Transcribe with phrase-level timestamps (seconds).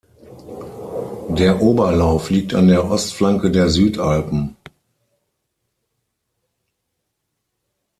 [1.29, 4.57] Der Oberlauf liegt an der Ostflanke der Südalpen.